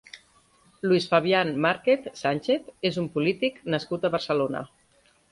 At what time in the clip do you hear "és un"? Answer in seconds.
2.91-3.09